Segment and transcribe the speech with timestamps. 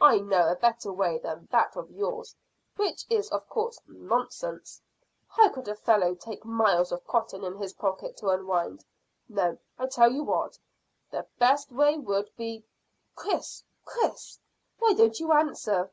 [0.00, 2.34] "I know a better way than that of yours,
[2.74, 4.82] which is of course nonsense.
[5.28, 8.84] How could a fellow take miles of cotton in his pocket to unwind!
[9.28, 10.58] No: I tell you what!
[11.12, 12.64] The best way would be
[13.14, 13.62] Chris!
[13.84, 14.40] Chris!
[14.80, 15.92] Why don't you answer?